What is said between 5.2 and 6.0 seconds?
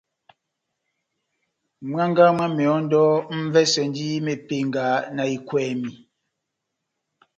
ekwèmi.